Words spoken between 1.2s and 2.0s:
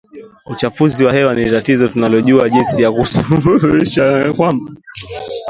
ni tatizo